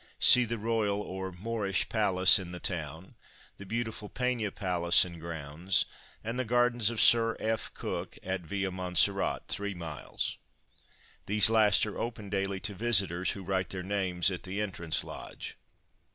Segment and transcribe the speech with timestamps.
[0.19, 3.13] See the Royal or Moorish Palace in the town,
[3.57, 5.85] the beautiful Pena Palace and grounds,
[6.23, 7.71] and the gardens of Sir F.
[7.75, 10.37] Cook at Villa Montserrate (3m).
[11.27, 15.55] These last are open daily to visitors who write their names at the entrance lodge.